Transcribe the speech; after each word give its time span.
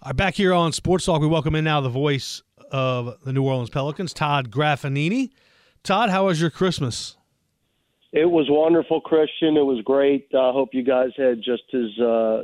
All 0.00 0.10
right, 0.10 0.16
back 0.16 0.36
here 0.36 0.54
on 0.54 0.70
Sports 0.72 1.06
Talk, 1.06 1.20
we 1.20 1.26
welcome 1.26 1.56
in 1.56 1.64
now 1.64 1.80
the 1.80 1.88
voice 1.88 2.40
of 2.70 3.16
the 3.24 3.32
New 3.32 3.42
Orleans 3.42 3.68
Pelicans, 3.68 4.12
Todd 4.12 4.48
Graffagnini. 4.48 5.30
Todd, 5.82 6.08
how 6.08 6.26
was 6.26 6.40
your 6.40 6.50
Christmas? 6.50 7.16
It 8.12 8.30
was 8.30 8.46
wonderful, 8.48 9.00
Christian. 9.00 9.56
It 9.56 9.66
was 9.66 9.82
great. 9.84 10.28
I 10.32 10.52
hope 10.52 10.68
you 10.72 10.84
guys 10.84 11.10
had 11.16 11.38
just 11.38 11.64
as 11.74 12.00
uh, 12.00 12.42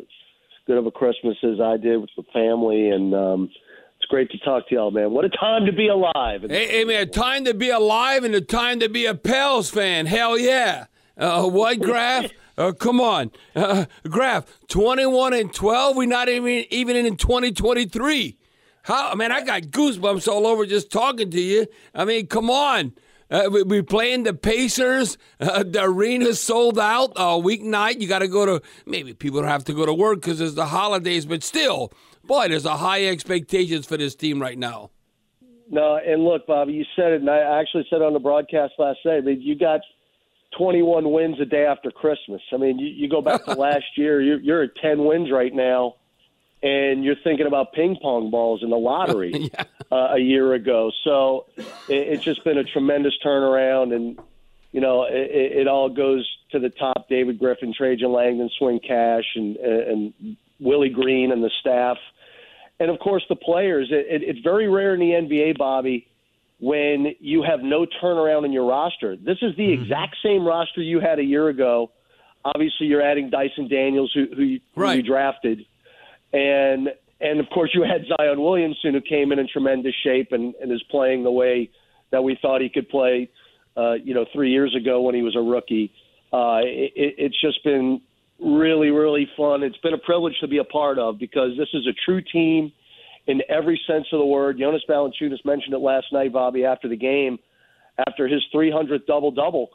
good 0.66 0.78
of 0.78 0.86
a 0.86 0.90
Christmas 0.90 1.36
as 1.44 1.60
I 1.60 1.76
did 1.76 1.98
with 1.98 2.10
the 2.16 2.24
family, 2.32 2.88
and 2.88 3.14
um, 3.14 3.50
it's 3.98 4.06
great 4.08 4.32
to 4.32 4.38
talk 4.38 4.68
to 4.70 4.74
y'all, 4.74 4.90
man. 4.90 5.12
What 5.12 5.24
a 5.24 5.30
time 5.30 5.64
to 5.66 5.72
be 5.72 5.86
alive! 5.86 6.42
Hey, 6.48 6.66
hey 6.66 6.84
man, 6.84 7.08
time 7.10 7.44
to 7.44 7.54
be 7.54 7.70
alive 7.70 8.24
and 8.24 8.34
a 8.34 8.40
time 8.40 8.80
to 8.80 8.88
be 8.88 9.06
a 9.06 9.14
Pels 9.14 9.70
fan. 9.70 10.06
Hell 10.06 10.36
yeah! 10.36 10.86
Uh, 11.16 11.48
White 11.48 11.80
Graf, 11.80 12.32
uh, 12.56 12.72
come 12.72 13.00
on, 13.00 13.30
uh, 13.54 13.86
Graf, 14.08 14.46
twenty-one 14.68 15.32
and 15.32 15.52
twelve. 15.52 15.96
We're 15.96 16.08
not 16.08 16.28
even 16.28 16.64
even 16.70 16.96
in 16.96 17.16
twenty 17.16 17.52
twenty-three. 17.52 18.38
How 18.82 19.14
man, 19.14 19.32
I 19.32 19.42
got 19.42 19.62
goosebumps 19.62 20.28
all 20.28 20.46
over 20.46 20.66
just 20.66 20.90
talking 20.90 21.30
to 21.30 21.40
you. 21.40 21.66
I 21.94 22.04
mean, 22.04 22.26
come 22.26 22.50
on. 22.50 22.92
Uh, 23.30 23.48
we, 23.50 23.62
we 23.62 23.82
playing 23.82 24.24
the 24.24 24.34
Pacers. 24.34 25.16
Uh, 25.40 25.62
the 25.66 25.80
arena's 25.82 26.40
sold 26.40 26.78
out. 26.78 27.12
Uh, 27.16 27.40
weeknight, 27.40 28.00
you 28.00 28.06
got 28.06 28.20
to 28.20 28.28
go 28.28 28.46
to. 28.46 28.62
Maybe 28.86 29.14
people 29.14 29.40
don't 29.40 29.48
have 29.48 29.64
to 29.64 29.74
go 29.74 29.86
to 29.86 29.94
work 29.94 30.20
because 30.20 30.40
it's 30.40 30.54
the 30.54 30.66
holidays, 30.66 31.26
but 31.26 31.42
still, 31.42 31.92
boy, 32.22 32.48
there's 32.48 32.66
a 32.66 32.76
high 32.76 33.06
expectations 33.06 33.86
for 33.86 33.96
this 33.96 34.14
team 34.14 34.40
right 34.40 34.58
now. 34.58 34.90
No, 35.70 35.96
and 35.96 36.22
look, 36.22 36.46
Bobby, 36.46 36.74
you 36.74 36.84
said 36.94 37.12
it, 37.12 37.20
and 37.22 37.30
I 37.30 37.60
actually 37.60 37.86
said 37.88 37.96
it 37.96 38.02
on 38.02 38.12
the 38.12 38.18
broadcast 38.18 38.74
last 38.78 38.98
night. 39.04 39.16
I 39.16 39.20
mean, 39.22 39.40
you 39.40 39.58
got 39.58 39.80
21 40.56 41.10
wins 41.10 41.40
a 41.40 41.44
day 41.44 41.64
after 41.64 41.90
Christmas. 41.90 42.40
I 42.52 42.56
mean, 42.56 42.78
you, 42.78 42.86
you 42.86 43.08
go 43.08 43.20
back 43.20 43.44
to 43.44 43.52
last 43.58 43.96
year, 43.96 44.20
you're, 44.20 44.40
you're 44.40 44.62
at 44.62 44.76
10 44.76 45.04
wins 45.04 45.30
right 45.30 45.52
now, 45.52 45.96
and 46.62 47.04
you're 47.04 47.16
thinking 47.22 47.46
about 47.46 47.72
ping 47.72 47.96
pong 48.00 48.30
balls 48.30 48.62
in 48.62 48.70
the 48.70 48.76
lottery 48.76 49.32
yeah. 49.54 49.64
uh, 49.92 50.14
a 50.14 50.18
year 50.18 50.54
ago. 50.54 50.90
So 51.04 51.46
it, 51.88 52.08
it's 52.08 52.24
just 52.24 52.44
been 52.44 52.58
a 52.58 52.64
tremendous 52.64 53.14
turnaround, 53.24 53.94
and 53.94 54.18
you 54.72 54.80
know, 54.80 55.04
it, 55.04 55.30
it 55.30 55.68
all 55.68 55.88
goes 55.88 56.28
to 56.52 56.58
the 56.58 56.70
top: 56.70 57.08
David 57.08 57.38
Griffin, 57.38 57.74
Trajan 57.76 58.12
Langdon, 58.12 58.50
Swin 58.58 58.80
Cash, 58.80 59.36
and 59.36 59.56
and 59.56 60.36
Willie 60.58 60.88
Green 60.88 61.32
and 61.32 61.44
the 61.44 61.50
staff, 61.60 61.98
and 62.80 62.90
of 62.90 62.98
course 62.98 63.24
the 63.28 63.36
players. 63.36 63.88
It, 63.90 64.22
it, 64.22 64.22
it's 64.26 64.40
very 64.40 64.68
rare 64.68 64.94
in 64.94 65.00
the 65.00 65.10
NBA, 65.10 65.58
Bobby 65.58 66.08
when 66.60 67.14
you 67.20 67.42
have 67.42 67.60
no 67.60 67.86
turnaround 68.02 68.44
in 68.44 68.52
your 68.52 68.66
roster. 68.68 69.16
This 69.16 69.38
is 69.42 69.56
the 69.56 69.72
exact 69.72 70.16
same 70.24 70.46
roster 70.46 70.80
you 70.80 71.00
had 71.00 71.18
a 71.18 71.24
year 71.24 71.48
ago. 71.48 71.90
Obviously, 72.44 72.86
you're 72.86 73.02
adding 73.02 73.30
Dyson 73.30 73.68
Daniels, 73.68 74.12
who, 74.14 74.26
who, 74.34 74.42
you, 74.42 74.60
who 74.74 74.80
you 74.98 75.02
drafted, 75.02 75.64
and 76.32 76.88
and 77.20 77.40
of 77.40 77.46
course 77.50 77.70
you 77.74 77.82
had 77.82 78.02
Zion 78.06 78.40
Williamson, 78.42 78.92
who 78.94 79.00
came 79.00 79.32
in 79.32 79.38
in 79.38 79.48
tremendous 79.48 79.94
shape 80.02 80.32
and, 80.32 80.54
and 80.60 80.70
is 80.70 80.82
playing 80.90 81.22
the 81.24 81.30
way 81.30 81.70
that 82.10 82.22
we 82.22 82.36
thought 82.40 82.60
he 82.60 82.68
could 82.68 82.88
play. 82.88 83.30
Uh, 83.76 83.94
you 83.94 84.14
know, 84.14 84.24
three 84.32 84.50
years 84.52 84.72
ago 84.76 85.00
when 85.00 85.14
he 85.16 85.22
was 85.22 85.34
a 85.34 85.40
rookie. 85.40 85.90
Uh, 86.32 86.60
it- 86.62 87.14
it's 87.18 87.40
just 87.40 87.62
been 87.64 88.00
really, 88.38 88.90
really 88.90 89.28
fun. 89.36 89.62
It's 89.64 89.76
been 89.78 89.94
a 89.94 89.98
privilege 89.98 90.34
to 90.40 90.46
be 90.48 90.58
a 90.58 90.64
part 90.64 90.98
of 90.98 91.18
because 91.18 91.56
this 91.56 91.68
is 91.74 91.84
a 91.88 91.92
true 92.04 92.20
team 92.20 92.70
in 93.26 93.42
every 93.48 93.80
sense 93.86 94.06
of 94.12 94.18
the 94.18 94.26
word. 94.26 94.58
Jonas 94.58 94.82
Valanciunas 94.88 95.44
mentioned 95.44 95.74
it 95.74 95.78
last 95.78 96.06
night, 96.12 96.32
Bobby, 96.32 96.64
after 96.64 96.88
the 96.88 96.96
game, 96.96 97.38
after 98.06 98.28
his 98.28 98.42
300th 98.54 99.06
double 99.06 99.30
double 99.30 99.70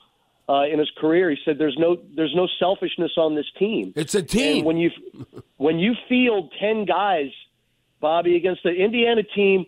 uh, 0.47 0.63
in 0.65 0.79
his 0.79 0.91
career. 0.97 1.29
He 1.29 1.37
said, 1.45 1.57
"There's 1.57 1.77
no 1.77 1.97
there's 2.15 2.35
no 2.35 2.47
selfishness 2.59 3.11
on 3.17 3.35
this 3.35 3.45
team. 3.57 3.93
It's 3.95 4.15
a 4.15 4.23
team. 4.23 4.57
And 4.57 4.65
when 4.65 4.77
you 4.77 4.91
when 5.57 5.79
you 5.79 5.93
field 6.07 6.53
10 6.59 6.85
guys, 6.85 7.29
Bobby, 7.99 8.35
against 8.35 8.63
the 8.63 8.71
Indiana 8.71 9.23
team 9.35 9.65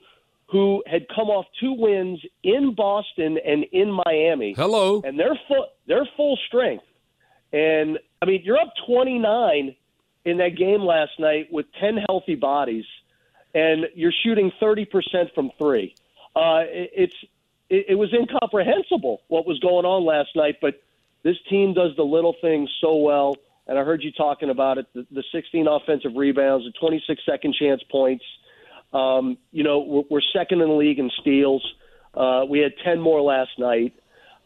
who 0.47 0.83
had 0.85 1.07
come 1.15 1.29
off 1.29 1.45
two 1.61 1.71
wins 1.73 2.19
in 2.43 2.75
Boston 2.75 3.37
and 3.45 3.63
in 3.71 3.97
Miami, 4.05 4.53
Hello. 4.53 5.01
and 5.05 5.17
they're 5.19 5.39
full 5.47 5.67
they're 5.87 6.07
full 6.17 6.37
strength. 6.47 6.83
And 7.53 7.99
I 8.21 8.25
mean, 8.25 8.41
you're 8.43 8.57
up 8.57 8.73
29 8.87 9.75
in 10.25 10.37
that 10.37 10.57
game 10.57 10.81
last 10.81 11.11
night 11.19 11.47
with 11.51 11.65
10 11.79 11.97
healthy 12.07 12.35
bodies, 12.35 12.85
and 13.53 13.87
you're 13.95 14.13
shooting 14.23 14.51
30% 14.61 14.87
from 15.33 15.51
three. 15.57 15.95
Uh, 16.35 16.63
it, 16.67 16.91
it's 16.93 17.15
it, 17.69 17.85
it 17.89 17.95
was 17.95 18.13
incomprehensible 18.13 19.21
what 19.27 19.47
was 19.47 19.57
going 19.59 19.85
on 19.85 20.05
last 20.05 20.29
night, 20.35 20.57
but 20.61 20.81
this 21.23 21.37
team 21.49 21.73
does 21.73 21.95
the 21.95 22.03
little 22.03 22.35
things 22.41 22.69
so 22.81 22.97
well. 22.97 23.35
And 23.67 23.79
I 23.79 23.83
heard 23.83 24.03
you 24.03 24.11
talking 24.11 24.49
about 24.49 24.77
it: 24.77 24.87
the, 24.93 25.07
the 25.11 25.23
16 25.31 25.67
offensive 25.67 26.11
rebounds, 26.15 26.65
the 26.65 26.73
26 26.79 27.21
second 27.25 27.55
chance 27.57 27.81
points. 27.89 28.25
Um, 28.93 29.37
you 29.51 29.63
know, 29.63 29.79
we're, 29.79 30.03
we're 30.09 30.21
second 30.33 30.61
in 30.61 30.67
the 30.67 30.75
league 30.75 30.99
in 30.99 31.09
steals. 31.21 31.65
Uh, 32.13 32.43
we 32.47 32.59
had 32.59 32.73
10 32.83 32.99
more 32.99 33.21
last 33.21 33.51
night. 33.57 33.93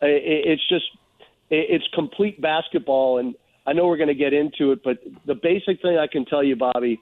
It, 0.01 0.47
it's 0.47 0.69
just, 0.69 0.85
it, 1.49 1.65
it's 1.69 1.87
complete 1.93 2.39
basketball. 2.39 3.17
And 3.17 3.33
I 3.65 3.73
know 3.73 3.87
we're 3.87 3.97
going 3.97 4.09
to 4.09 4.13
get 4.13 4.33
into 4.33 4.71
it, 4.71 4.83
but 4.83 4.99
the 5.25 5.33
basic 5.33 5.81
thing 5.81 5.97
I 5.97 6.05
can 6.05 6.25
tell 6.25 6.43
you, 6.43 6.55
Bobby, 6.55 7.01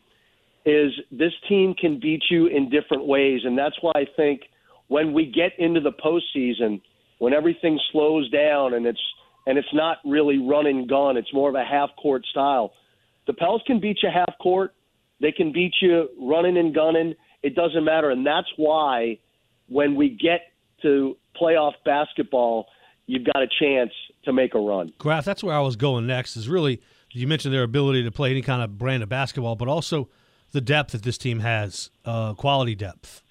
is 0.66 0.91
this 1.12 1.34
team 1.50 1.74
can 1.74 2.00
beat 2.00 2.24
you 2.29 2.48
in 2.48 2.69
different 2.69 3.06
ways. 3.06 3.42
And 3.44 3.57
that's 3.57 3.75
why 3.81 3.92
I 3.95 4.06
think 4.15 4.42
when 4.88 5.13
we 5.13 5.25
get 5.25 5.51
into 5.60 5.81
the 5.81 5.92
postseason, 5.92 6.81
when 7.19 7.33
everything 7.33 7.80
slows 7.92 8.30
down 8.31 8.74
and 8.74 8.86
it's, 8.86 9.01
and 9.45 9.57
it's 9.57 9.74
not 9.74 9.98
really 10.06 10.38
run 10.38 10.68
and 10.68 10.88
gun, 10.88 11.18
it's 11.18 11.33
more 11.33 11.50
of 11.50 11.56
a 11.56 11.65
half 11.65 11.89
court 12.01 12.25
style. 12.31 12.74
The 13.27 13.33
Pels 13.33 13.62
can 13.68 13.80
beat 13.80 13.98
you 14.04 14.10
half 14.13 14.38
court. 14.42 14.74
They 15.21 15.31
can 15.31 15.51
beat 15.51 15.74
you 15.81 16.10
running 16.19 16.57
and 16.57 16.74
gunning. 16.74 17.13
It 17.42 17.56
doesn't 17.56 17.83
matter. 17.83 18.09
And 18.09 18.25
that's 18.25 18.48
why 18.57 19.19
when 19.68 19.95
we 19.95 20.09
get 20.09 20.42
to 20.81 21.18
playoff 21.42 21.74
basketball, 21.86 22.68
you've 23.06 23.25
got 23.25 23.42
a 23.42 23.48
chance 23.59 23.92
to 24.25 24.33
make 24.33 24.54
a 24.56 24.59
run. 24.59 24.94
Graf, 24.98 25.25
that's 25.25 25.44
where 25.44 25.56
I 25.56 25.59
was 25.59 25.75
going 25.75 26.07
next. 26.07 26.36
Is 26.36 26.48
really 26.48 26.81
you 27.12 27.27
mentioned 27.27 27.54
their 27.54 27.63
ability 27.63 28.04
to 28.04 28.12
play 28.12 28.31
any 28.31 28.42
kind 28.42 28.62
of 28.62 28.77
brand 28.77 29.04
of 29.04 29.09
basketball, 29.09 29.56
but 29.56 29.68
also 29.68 30.09
the 30.54 30.62
depth 30.62 30.92
that 30.92 31.04
this 31.04 31.18
team 31.18 31.40
has, 31.40 31.90
uh, 32.06 32.34
quality 32.36 32.76
depth. 32.76 33.22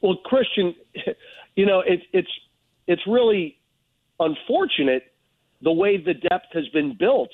Well, 0.00 0.16
Christian, 0.24 0.74
you 1.56 1.66
know, 1.66 1.80
it's 1.80 2.04
it's 2.12 2.30
it's 2.86 3.02
really 3.06 3.58
unfortunate 4.18 5.12
the 5.60 5.72
way 5.72 5.96
the 5.98 6.14
depth 6.14 6.52
has 6.52 6.68
been 6.68 6.96
built 6.96 7.30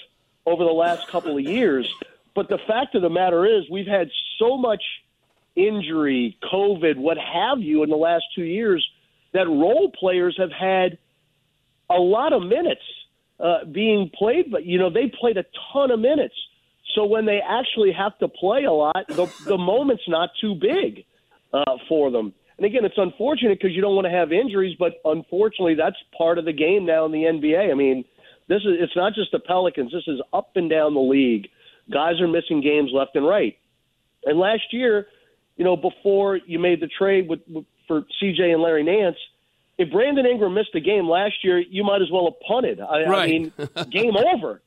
over 0.46 0.64
the 0.64 0.70
last 0.70 1.08
couple 1.08 1.36
of 1.36 1.44
years. 1.44 1.92
But 2.34 2.48
the 2.48 2.58
fact 2.66 2.94
of 2.94 3.02
the 3.02 3.10
matter 3.10 3.44
is, 3.44 3.68
we've 3.70 3.86
had 3.86 4.08
so 4.38 4.56
much 4.56 4.82
injury, 5.54 6.38
COVID, 6.50 6.96
what 6.96 7.18
have 7.18 7.60
you, 7.60 7.82
in 7.82 7.90
the 7.90 7.96
last 7.96 8.24
two 8.34 8.44
years, 8.44 8.86
that 9.32 9.46
role 9.46 9.92
players 9.98 10.34
have 10.38 10.50
had 10.50 10.98
a 11.90 11.98
lot 11.98 12.32
of 12.32 12.42
minutes 12.42 12.80
uh, 13.38 13.64
being 13.70 14.10
played, 14.14 14.50
but 14.50 14.64
you 14.64 14.78
know 14.78 14.88
they 14.88 15.12
played 15.20 15.36
a 15.36 15.44
ton 15.72 15.90
of 15.90 16.00
minutes. 16.00 16.34
So 16.94 17.04
when 17.06 17.26
they 17.26 17.40
actually 17.40 17.92
have 17.92 18.18
to 18.18 18.28
play 18.28 18.64
a 18.64 18.72
lot, 18.72 19.06
the, 19.08 19.32
the 19.46 19.58
moment's 19.58 20.02
not 20.08 20.30
too 20.40 20.54
big 20.54 21.04
uh, 21.52 21.76
for 21.88 22.10
them. 22.10 22.34
And 22.58 22.66
again, 22.66 22.84
it's 22.84 22.98
unfortunate 22.98 23.58
because 23.60 23.74
you 23.74 23.80
don't 23.80 23.94
want 23.94 24.06
to 24.06 24.10
have 24.10 24.32
injuries, 24.32 24.76
but 24.78 25.00
unfortunately, 25.04 25.74
that's 25.74 25.96
part 26.16 26.38
of 26.38 26.44
the 26.44 26.52
game 26.52 26.84
now 26.84 27.06
in 27.06 27.12
the 27.12 27.24
NBA. 27.24 27.70
I 27.70 27.74
mean, 27.74 28.04
this 28.48 28.62
is 28.62 28.76
it's 28.80 28.94
not 28.94 29.14
just 29.14 29.32
the 29.32 29.38
Pelicans. 29.38 29.92
This 29.92 30.06
is 30.06 30.20
up 30.32 30.50
and 30.56 30.68
down 30.68 30.94
the 30.94 31.00
league. 31.00 31.48
Guys 31.90 32.20
are 32.20 32.28
missing 32.28 32.60
games 32.60 32.90
left 32.92 33.16
and 33.16 33.26
right. 33.26 33.56
And 34.24 34.38
last 34.38 34.72
year, 34.72 35.06
you 35.56 35.64
know, 35.64 35.76
before 35.76 36.36
you 36.36 36.58
made 36.58 36.80
the 36.80 36.88
trade 36.88 37.28
with, 37.28 37.40
with 37.48 37.64
for 37.88 38.02
CJ 38.22 38.52
and 38.52 38.62
Larry 38.62 38.84
Nance, 38.84 39.16
if 39.78 39.90
Brandon 39.90 40.26
Ingram 40.26 40.54
missed 40.54 40.74
a 40.74 40.80
game 40.80 41.08
last 41.08 41.34
year, 41.42 41.58
you 41.58 41.82
might 41.82 42.02
as 42.02 42.10
well 42.12 42.26
have 42.26 42.40
punted. 42.46 42.80
I, 42.80 43.04
right. 43.04 43.22
I 43.22 43.26
mean, 43.26 43.52
game 43.90 44.16
over. 44.16 44.60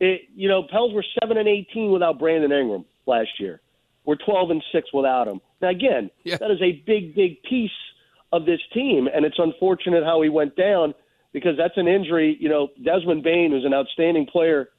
It, 0.00 0.22
you 0.34 0.48
know, 0.48 0.62
Pels 0.62 0.92
were 0.94 1.04
seven 1.20 1.36
and 1.36 1.46
eighteen 1.48 1.92
without 1.92 2.18
Brandon 2.18 2.50
Ingram 2.52 2.84
last 3.06 3.38
year. 3.38 3.60
We're 4.04 4.16
twelve 4.16 4.50
and 4.50 4.62
six 4.72 4.92
without 4.92 5.28
him. 5.28 5.40
Now, 5.60 5.68
again, 5.68 6.10
Yeah. 6.24 6.38
that 6.38 6.50
is 6.50 6.60
a 6.62 6.72
big, 6.86 7.14
big 7.14 7.42
piece 7.42 7.70
of 8.32 8.46
this 8.46 8.60
team, 8.72 9.08
and 9.12 9.24
it's 9.26 9.38
unfortunate 9.38 10.04
how 10.04 10.22
he 10.22 10.28
went 10.30 10.56
down 10.56 10.94
because 11.32 11.56
that's 11.58 11.76
an 11.76 11.86
injury. 11.86 12.36
You 12.40 12.48
know, 12.48 12.68
Desmond 12.82 13.22
Bane, 13.22 13.50
who's 13.50 13.64
an 13.66 13.74
outstanding 13.74 14.26
player 14.26 14.70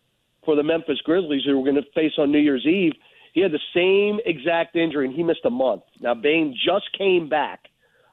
for 0.44 0.56
the 0.56 0.64
Memphis 0.64 1.00
Grizzlies, 1.04 1.44
who 1.46 1.58
we're 1.60 1.72
going 1.72 1.84
to 1.84 1.92
face 1.94 2.14
on 2.18 2.32
New 2.32 2.40
Year's 2.40 2.66
Eve, 2.66 2.94
he 3.34 3.42
had 3.42 3.52
the 3.52 3.60
same 3.76 4.20
exact 4.26 4.76
injury, 4.76 5.06
and 5.06 5.14
he 5.16 5.22
missed 5.22 5.46
a 5.46 5.52
month. 5.52 5.84
Now, 6.00 6.16
Bain 6.16 6.58
just 6.66 6.86
came 6.98 7.30
back 7.30 7.68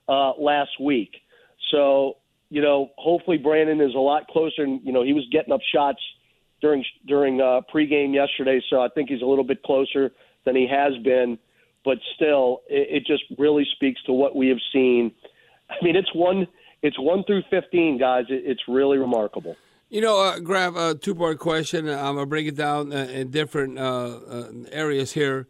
uh, 0.09 0.33
last 0.39 0.79
week, 0.79 1.17
so 1.71 2.19
you 2.51 2.61
know, 2.63 2.91
hopefully 2.97 3.37
Brandon 3.39 3.81
is 3.81 3.95
a 3.95 3.99
lot 3.99 4.27
closer. 4.29 4.63
And 4.63 4.81
you 4.85 4.93
know, 4.93 5.03
he 5.03 5.15
was 5.15 5.27
getting 5.33 5.53
up 5.55 5.61
shots 5.75 6.01
during 6.61 6.85
during 7.07 7.41
uh, 7.41 7.61
pregame 7.73 8.15
yesterday, 8.15 8.61
so 8.71 8.81
I 8.81 8.89
think 8.89 9.09
he's 9.09 9.23
a 9.23 9.27
little 9.27 9.45
bit 9.45 9.63
closer 9.63 10.11
than 10.45 10.57
he 10.57 10.67
has 10.71 10.93
been. 11.03 11.39
But 11.85 11.99
still, 12.17 12.63
it, 12.69 13.03
it 13.03 13.07
just 13.07 13.23
really 13.39 13.67
speaks 13.77 14.03
to 14.05 14.13
what 14.13 14.35
we 14.35 14.49
have 14.49 14.59
seen. 14.73 15.13
I 15.71 15.83
mean, 15.85 15.97
it's 15.97 16.15
one 16.15 16.47
it's 16.83 16.99
one 16.99 17.25
through 17.25 17.43
fifteen, 17.51 17.99
guys. 17.99 18.25
It, 18.29 18.43
it's 18.45 18.63
really 18.69 18.99
remarkable. 18.99 19.57
You 19.91 20.03
know, 20.03 20.21
uh, 20.21 20.39
grab 20.39 20.77
a 20.77 20.95
two 20.95 21.15
part 21.15 21.39
question. 21.39 21.89
I'm 21.89 22.17
gonna 22.17 22.27
break 22.27 22.47
it 22.47 22.57
down 22.57 22.93
uh, 22.93 23.09
in 23.11 23.31
different 23.31 23.79
uh, 23.79 23.83
uh, 23.83 24.53
areas 24.71 25.13
here. 25.13 25.47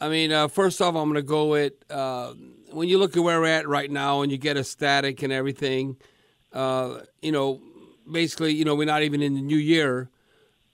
I 0.00 0.08
mean, 0.08 0.30
uh, 0.30 0.46
first 0.46 0.80
off, 0.80 0.94
I'm 0.94 1.08
gonna 1.08 1.22
go 1.22 1.46
with 1.46 1.72
uh, 1.90 2.34
when 2.70 2.88
you 2.88 2.98
look 2.98 3.16
at 3.16 3.22
where 3.22 3.40
we're 3.40 3.46
at 3.46 3.66
right 3.66 3.90
now, 3.90 4.22
and 4.22 4.30
you 4.30 4.38
get 4.38 4.56
a 4.56 4.62
static 4.62 5.22
and 5.22 5.32
everything. 5.32 5.96
You 6.54 7.32
know, 7.32 7.60
basically, 8.10 8.52
you 8.52 8.64
know, 8.64 8.74
we're 8.74 8.84
not 8.84 9.02
even 9.02 9.22
in 9.22 9.34
the 9.34 9.42
new 9.42 9.56
year, 9.56 10.08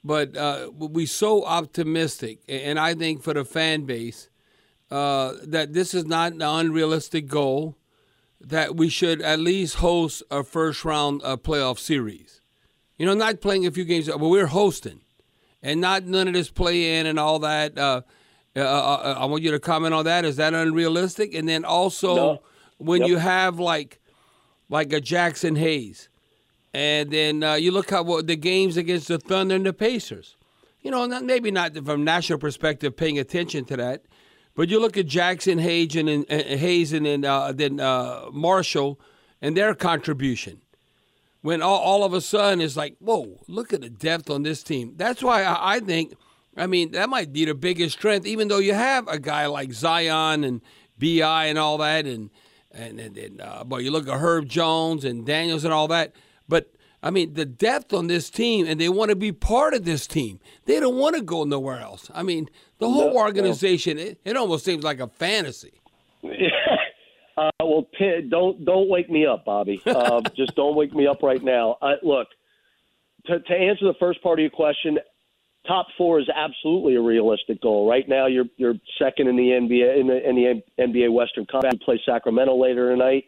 but 0.05 0.37
uh, 0.37 0.71
we're 0.73 1.07
so 1.07 1.45
optimistic, 1.45 2.41
and 2.49 2.79
I 2.79 2.95
think 2.95 3.23
for 3.23 3.33
the 3.35 3.45
fan 3.45 3.85
base 3.87 4.29
uh, 4.91 5.33
that 5.43 5.73
this 5.73 5.95
is 5.95 6.05
not 6.05 6.33
an 6.33 6.43
unrealistic 6.43 7.27
goal. 7.27 7.77
That 8.41 8.77
we 8.77 8.91
should 8.91 9.23
at 9.23 9.41
least 9.41 9.77
host 9.77 10.23
a 10.31 10.45
first 10.45 10.85
round 10.85 11.23
uh, 11.25 11.39
playoff 11.39 11.79
series. 11.79 12.43
You 12.99 13.07
know, 13.07 13.15
not 13.15 13.41
playing 13.41 13.65
a 13.67 13.71
few 13.71 13.85
games, 13.87 14.07
but 14.07 14.19
we're 14.19 14.49
hosting, 14.49 15.01
and 15.63 15.81
not 15.81 16.05
none 16.05 16.29
of 16.29 16.35
this 16.35 16.51
play 16.51 16.99
in 16.99 17.07
and 17.07 17.19
all 17.19 17.39
that. 17.39 17.79
Uh, 17.79 18.03
uh, 18.55 18.61
uh, 18.61 19.17
I 19.19 19.25
want 19.25 19.43
you 19.43 19.51
to 19.53 19.59
comment 19.59 19.95
on 19.95 20.05
that. 20.05 20.27
Is 20.27 20.37
that 20.37 20.53
unrealistic? 20.53 21.35
And 21.35 21.49
then 21.49 21.65
also, 21.65 22.15
No. 22.15 22.43
when 22.77 23.03
you 23.03 23.17
have 23.17 23.59
like, 23.59 23.99
like 24.69 24.93
a 24.93 25.01
Jaxson 25.01 25.57
Hayes, 25.59 26.09
and 26.75 27.11
then 27.11 27.43
uh, 27.43 27.55
you 27.55 27.71
look 27.71 27.93
at 27.93 28.05
what 28.05 28.27
the 28.27 28.37
games 28.37 28.77
against 28.77 29.09
the 29.09 29.19
Thunder 29.19 29.55
and 29.55 29.65
the 29.65 29.73
Pacers. 29.73 30.37
You 30.83 30.91
know, 30.91 31.07
not, 31.07 31.25
maybe 31.25 31.51
not 31.51 31.75
from 31.85 32.05
national 32.05 32.39
perspective, 32.39 32.95
paying 32.95 33.19
attention 33.19 33.65
to 33.67 33.77
that, 33.79 34.03
but 34.55 34.69
you 34.69 34.79
look 34.79 34.99
at 34.99 35.07
Jaxson 35.07 35.61
Hayes 35.61 35.97
and, 35.97 36.09
and 36.09 36.27
and 36.29 37.07
then, 37.07 37.25
uh, 37.25 37.53
then 37.53 37.81
uh, 37.81 38.27
Marshall 38.33 39.01
and 39.41 39.57
their 39.57 39.75
contribution 39.75 40.61
when 41.45 41.61
all, 41.63 41.79
all 41.79 42.05
of 42.05 42.15
a 42.15 42.21
sudden 42.21 42.61
it's 42.61 42.77
like, 42.77 42.97
whoa, 42.99 43.39
look 43.49 43.73
at 43.73 43.83
the 43.83 43.91
depth 43.91 44.31
on 44.31 44.43
this 44.43 44.63
team. 44.63 44.95
That's 44.97 45.23
why 45.23 45.43
I, 45.43 45.75
I 45.75 45.81
think, 45.81 46.15
I 46.57 46.67
mean, 46.67 46.93
that 46.93 47.11
might 47.11 47.33
be 47.33 47.45
the 47.45 47.55
biggest 47.55 47.99
strength, 47.99 48.27
even 48.27 48.49
though 48.49 48.61
you 48.61 48.73
have 48.75 49.07
a 49.09 49.19
guy 49.19 49.47
like 49.47 49.73
Zion 49.73 50.43
and 50.43 50.63
Bi 50.99 51.47
and 51.47 51.59
all 51.59 51.79
that, 51.79 52.07
and 52.07 52.31
and 52.73 52.99
and, 52.99 53.19
and 53.19 53.41
uh, 53.41 53.65
but 53.65 53.83
you 53.83 53.91
look 53.91 54.09
at 54.09 54.21
Herb 54.21 54.49
Jones 54.49 55.05
and 55.05 55.27
Daniels 55.27 55.65
and 55.65 55.73
all 55.75 55.89
that, 55.89 56.15
but. 56.49 56.71
I 57.03 57.11
mean, 57.11 57.35
the 57.35 57.45
depth 57.45 57.93
on 57.93 58.07
this 58.07 58.31
team, 58.31 58.67
and 58.67 58.81
they 58.81 58.89
want 58.89 59.11
to 59.11 59.15
be 59.15 59.31
part 59.31 59.75
of 59.75 59.85
this 59.85 60.07
team. 60.07 60.41
They 60.65 60.81
don't 60.81 60.97
want 60.97 61.15
to 61.17 61.21
go 61.21 61.45
nowhere 61.45 61.79
else. 61.79 62.11
I 62.15 62.23
mean, 62.23 62.49
the 62.79 62.89
whole 62.89 63.09
No, 63.09 63.13
no. 63.13 63.19
organization, 63.19 63.99
it, 63.99 64.19
it 64.25 64.39
almost 64.39 64.65
seems 64.65 64.85
like 64.85 65.01
a 65.01 65.09
fantasy. 65.09 65.83
Uh, 67.37 67.51
well, 67.61 67.85
don't 68.31 68.65
don't 68.65 68.89
wake 68.89 69.11
me 69.11 69.27
up, 69.27 69.45
Bobby. 69.45 69.83
Uh, 69.85 70.21
just 70.37 70.55
don't 70.55 70.77
wake 70.77 70.95
me 70.95 71.07
up 71.07 71.21
right 71.23 71.43
now. 71.43 71.77
Uh, 71.83 71.95
look, 72.03 72.29
to, 73.27 73.41
to 73.41 73.53
answer 73.53 73.87
the 73.87 73.95
first 73.99 74.23
part 74.23 74.39
of 74.39 74.43
your 74.43 74.51
question, 74.51 74.99
top 75.67 75.87
four 75.99 76.21
is 76.21 76.29
absolutely 76.33 76.95
a 76.95 77.01
realistic 77.01 77.61
goal. 77.61 77.89
Right 77.89 78.09
now, 78.09 78.27
you're 78.27 78.45
you're 78.57 78.75
second 79.03 79.27
in 79.27 79.37
the 79.37 79.43
NBA 79.49 80.01
in 80.01 80.07
the, 80.07 80.29
in 80.29 80.37
the 80.37 80.63
NBA 80.83 81.13
Western 81.13 81.45
Conference. 81.47 81.79
You 81.81 81.85
play 81.85 82.01
Sacramento 82.07 82.55
later 82.57 82.91
tonight, 82.91 83.25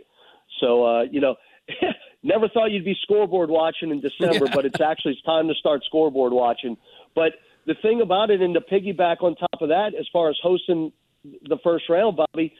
so 0.61 0.85
uh, 0.87 1.03
you 1.03 1.21
know. 1.21 1.35
Never 2.23 2.49
thought 2.49 2.71
you'd 2.71 2.85
be 2.85 2.97
scoreboard 3.03 3.51
watching 3.51 3.91
in 3.91 4.01
December, 4.01 4.47
but 4.53 4.65
it's 4.65 4.81
actually 4.81 5.13
it's 5.13 5.23
time 5.23 5.49
to 5.49 5.55
start 5.55 5.85
scoreboard 5.85 6.33
watching. 6.33 6.77
But 7.15 7.35
the 7.67 7.75
thing 7.83 8.01
about 8.01 8.31
it, 8.31 8.41
and 8.41 8.55
to 8.55 8.61
piggyback 8.61 9.23
on 9.23 9.37
top 9.37 9.61
of 9.61 9.69
that, 9.69 9.95
as 9.99 10.07
far 10.13 10.31
as 10.31 10.37
hosting 10.43 10.93
the 11.25 11.59
first 11.63 11.89
round, 11.89 12.17
Bobby, 12.17 12.55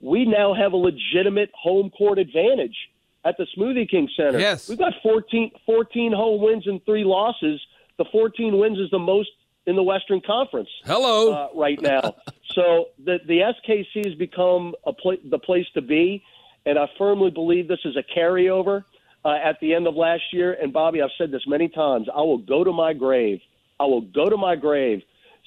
we 0.00 0.24
now 0.24 0.54
have 0.54 0.72
a 0.72 0.76
legitimate 0.76 1.50
home 1.54 1.90
court 1.90 2.18
advantage 2.18 2.76
at 3.24 3.36
the 3.36 3.46
Smoothie 3.56 3.88
King 3.88 4.08
Center. 4.16 4.38
Yes. 4.38 4.68
We've 4.68 4.78
got 4.78 4.92
14, 5.02 5.50
14 5.64 6.12
home 6.12 6.40
wins 6.40 6.66
and 6.66 6.84
three 6.84 7.04
losses. 7.04 7.60
The 7.98 8.04
14 8.12 8.58
wins 8.58 8.78
is 8.78 8.90
the 8.90 8.98
most 8.98 9.30
in 9.66 9.74
the 9.74 9.82
Western 9.82 10.20
Conference 10.24 10.68
Hello. 10.84 11.32
uh, 11.32 11.48
right 11.54 11.80
now. 11.80 12.14
so 12.52 12.86
the 13.04 13.18
the 13.26 13.40
SKC 13.40 14.06
has 14.06 14.14
become 14.14 14.74
a 14.86 14.92
pla- 14.92 15.22
the 15.28 15.38
place 15.38 15.66
to 15.74 15.82
be, 15.82 16.22
and 16.66 16.78
I 16.78 16.86
firmly 16.98 17.30
believe 17.30 17.68
this 17.68 17.78
is 17.84 17.96
a 17.96 18.18
carryover 18.18 18.84
uh, 19.24 19.36
at 19.42 19.58
the 19.60 19.72
end 19.74 19.86
of 19.86 19.94
last 19.94 20.22
year. 20.32 20.56
And 20.60 20.72
Bobby, 20.72 21.00
I've 21.00 21.10
said 21.16 21.30
this 21.30 21.42
many 21.46 21.68
times. 21.68 22.08
I 22.14 22.20
will 22.20 22.38
go 22.38 22.64
to 22.64 22.72
my 22.72 22.92
grave. 22.92 23.40
I 23.80 23.84
will 23.84 24.02
go 24.02 24.28
to 24.28 24.36
my 24.36 24.56
grave 24.56 25.00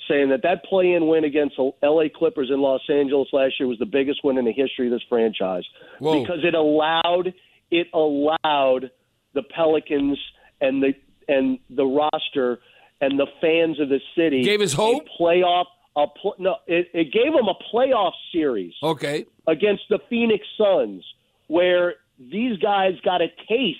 saying 0.07 0.29
that 0.29 0.41
that 0.43 0.63
play-in 0.65 1.07
win 1.07 1.23
against 1.25 1.57
the 1.57 1.71
L.A. 1.83 2.09
Clippers 2.09 2.49
in 2.51 2.61
Los 2.61 2.81
Angeles 2.89 3.27
last 3.33 3.53
year 3.59 3.67
was 3.67 3.77
the 3.79 3.85
biggest 3.85 4.21
win 4.23 4.37
in 4.37 4.45
the 4.45 4.53
history 4.53 4.87
of 4.87 4.91
this 4.93 5.03
franchise 5.09 5.63
Whoa. 5.99 6.21
because 6.21 6.39
it 6.43 6.55
allowed 6.55 7.33
it 7.69 7.87
allowed 7.93 8.89
the 9.33 9.43
Pelicans 9.43 10.17
and 10.61 10.81
the 10.81 10.93
and 11.27 11.59
the 11.69 11.85
roster 11.85 12.59
and 13.01 13.19
the 13.19 13.27
fans 13.39 13.79
of 13.79 13.89
the 13.89 13.99
city 14.15 14.43
Gave 14.43 14.61
us 14.61 14.73
hope? 14.73 15.03
playoff. 15.19 15.65
A 15.97 16.05
pl- 16.21 16.35
no, 16.37 16.55
it, 16.67 16.87
it 16.93 17.11
gave 17.11 17.33
them 17.33 17.47
a 17.47 17.75
playoff 17.75 18.13
series 18.31 18.73
okay. 18.83 19.25
against 19.47 19.83
the 19.89 19.99
Phoenix 20.09 20.45
Suns, 20.57 21.03
where 21.47 21.95
these 22.19 22.57
guys 22.59 22.93
got 23.03 23.21
a 23.21 23.27
taste 23.47 23.79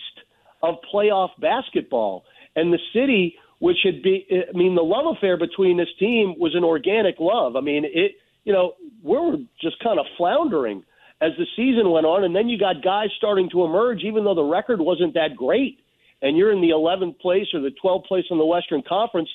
of 0.64 0.76
playoff 0.94 1.30
basketball, 1.40 2.26
and 2.56 2.74
the 2.74 2.80
city, 2.94 3.36
which 3.60 3.78
had 3.84 4.02
be, 4.02 4.26
I 4.32 4.58
mean, 4.58 4.76
the 4.76 4.82
love 4.82 5.16
affair 5.16 5.38
between 5.38 5.78
this 5.78 5.90
team 6.00 6.36
was 6.38 6.56
an 6.56 6.64
organic 6.64 7.16
love. 7.20 7.56
I 7.56 7.62
mean, 7.62 7.86
it, 7.86 8.14
you 8.44 8.54
know, 8.54 8.74
we 9.04 9.18
were 9.18 9.38
just 9.62 9.80
kind 9.84 10.00
of 10.00 10.06
floundering 10.18 10.84
as 11.22 11.32
the 11.38 11.46
season 11.56 11.92
went 11.92 12.06
on, 12.06 12.24
and 12.24 12.36
then 12.36 12.48
you 12.48 12.58
got 12.58 12.82
guys 12.82 13.10
starting 13.18 13.50
to 13.52 13.64
emerge, 13.64 14.04
even 14.04 14.24
though 14.24 14.36
the 14.36 14.44
record 14.44 14.80
wasn't 14.80 15.14
that 15.14 15.36
great, 15.36 15.80
and 16.22 16.38
you're 16.38 16.52
in 16.52 16.62
the 16.62 16.70
11th 16.70 17.20
place 17.20 17.48
or 17.54 17.60
the 17.60 17.72
12th 17.84 18.06
place 18.06 18.26
in 18.32 18.38
the 18.38 18.46
Western 18.46 18.82
Conference. 18.88 19.30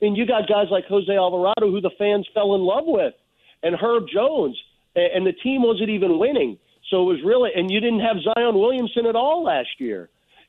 Mean, 0.00 0.14
you 0.14 0.26
got 0.26 0.48
guys 0.48 0.66
like 0.70 0.84
Jose 0.86 1.14
Alvarado, 1.14 1.70
who 1.70 1.80
the 1.80 1.90
fans 1.98 2.26
fell 2.32 2.54
in 2.54 2.62
love 2.62 2.84
with, 2.86 3.14
and 3.62 3.76
Herb 3.76 4.04
Jones, 4.12 4.56
and 4.94 5.26
the 5.26 5.32
team 5.32 5.62
wasn't 5.62 5.90
even 5.90 6.18
winning. 6.18 6.58
So 6.90 7.02
it 7.02 7.14
was 7.14 7.20
really, 7.24 7.50
and 7.54 7.70
you 7.70 7.80
didn't 7.80 8.00
have 8.00 8.16
Zion 8.22 8.58
Williamson 8.58 9.06
at 9.06 9.14
all 9.14 9.44
last 9.44 9.68
year. 9.78 10.08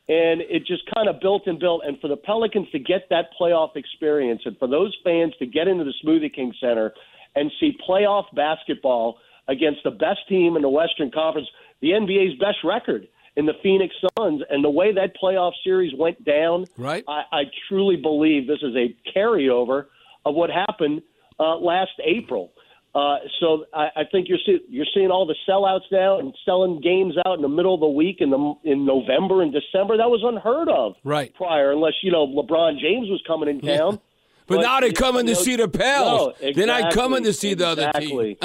And 0.09 0.41
it 0.41 0.65
just 0.65 0.83
kind 0.93 1.07
of 1.07 1.21
built 1.21 1.43
and 1.45 1.59
built. 1.59 1.83
And 1.85 1.99
for 1.99 2.07
the 2.07 2.17
Pelicans 2.17 2.69
to 2.71 2.79
get 2.79 3.07
that 3.09 3.25
playoff 3.39 3.75
experience, 3.75 4.41
and 4.45 4.57
for 4.57 4.67
those 4.67 4.95
fans 5.03 5.33
to 5.39 5.45
get 5.45 5.67
into 5.67 5.83
the 5.83 5.93
Smoothie 6.03 6.33
King 6.33 6.53
Center 6.59 6.93
and 7.35 7.51
see 7.59 7.77
playoff 7.87 8.25
basketball 8.35 9.19
against 9.47 9.81
the 9.83 9.91
best 9.91 10.19
team 10.27 10.55
in 10.55 10.63
the 10.63 10.69
Western 10.69 11.11
Conference, 11.11 11.47
the 11.81 11.89
NBA's 11.89 12.37
best 12.39 12.57
record 12.63 13.07
in 13.37 13.45
the 13.45 13.53
Phoenix 13.63 13.95
Suns, 14.17 14.41
and 14.49 14.63
the 14.63 14.69
way 14.69 14.93
that 14.93 15.13
playoff 15.21 15.53
series 15.63 15.93
went 15.97 16.23
down, 16.25 16.65
Right. 16.77 17.03
I, 17.07 17.21
I 17.31 17.43
truly 17.69 17.95
believe 17.95 18.47
this 18.47 18.59
is 18.61 18.75
a 18.75 18.95
carryover 19.17 19.85
of 20.25 20.35
what 20.35 20.49
happened 20.49 21.01
uh, 21.39 21.55
last 21.57 21.91
April. 22.03 22.51
Uh, 22.93 23.19
so 23.39 23.65
I, 23.73 23.87
I 23.95 24.01
think 24.11 24.27
you're 24.27 24.37
see, 24.45 24.59
you're 24.67 24.85
seeing 24.93 25.11
all 25.11 25.25
the 25.25 25.35
sellouts 25.47 25.89
now 25.93 26.19
and 26.19 26.35
selling 26.45 26.81
games 26.81 27.15
out 27.25 27.35
in 27.35 27.41
the 27.41 27.47
middle 27.47 27.73
of 27.73 27.79
the 27.79 27.87
week 27.87 28.17
in 28.19 28.31
the 28.31 28.53
in 28.65 28.85
November 28.85 29.41
and 29.41 29.53
December. 29.53 29.95
That 29.95 30.09
was 30.09 30.21
unheard 30.25 30.67
of 30.67 30.95
Right. 31.05 31.33
prior, 31.33 31.71
unless 31.71 31.93
you 32.03 32.11
know 32.11 32.27
LeBron 32.27 32.79
James 32.81 33.07
was 33.09 33.23
coming 33.25 33.47
in 33.47 33.61
town. 33.61 33.99
But, 34.45 34.59
now 34.63 34.81
they're 34.81 34.91
coming 34.91 35.25
you 35.25 35.35
to 35.35 35.39
see 35.41 35.55
the 35.55 35.69
Pels. 35.69 36.33
No, 36.41 36.51
They're 36.51 36.67
not 36.67 36.91
coming 36.93 37.23
to 37.23 37.31
see 37.31 37.53
the 37.53 37.67
other 37.69 37.91
team. 37.93 38.35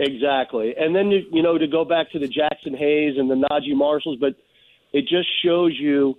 Exactly. 0.00 0.74
And 0.78 0.94
then 0.94 1.10
you, 1.10 1.20
you 1.30 1.42
know 1.42 1.58
to 1.58 1.66
go 1.66 1.84
back 1.84 2.10
to 2.12 2.18
the 2.18 2.26
Jaxson 2.28 2.76
Hayes 2.76 3.16
and 3.18 3.30
the 3.30 3.34
Naji 3.34 3.74
Marshalls, 3.74 4.18
but 4.20 4.34
it 4.92 5.02
just 5.02 5.28
shows 5.44 5.76
you 5.78 6.16